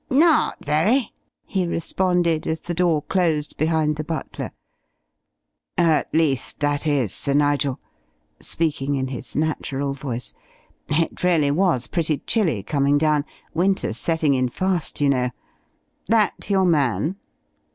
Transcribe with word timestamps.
"Not 0.09 0.65
very," 0.65 1.13
he 1.45 1.67
responded, 1.67 2.47
as 2.47 2.61
the 2.61 2.73
door 2.73 3.03
closed 3.03 3.55
behind 3.55 3.97
the 3.97 4.03
butler. 4.03 4.49
"At 5.77 6.11
least 6.11 6.59
that 6.61 6.87
is, 6.87 7.13
Sir 7.13 7.35
Nigel," 7.35 7.79
speaking 8.39 8.95
in 8.95 9.09
his 9.09 9.35
natural 9.35 9.93
voice 9.93 10.33
"it 10.89 11.23
really 11.23 11.51
was 11.51 11.85
pretty 11.85 12.17
chilly 12.25 12.63
coming 12.63 12.97
down. 12.97 13.25
Winter's 13.53 13.97
setting 13.97 14.33
in 14.33 14.49
fast, 14.49 15.01
you 15.01 15.09
know. 15.09 15.29
That 16.09 16.49
your 16.49 16.65
man?" 16.65 17.17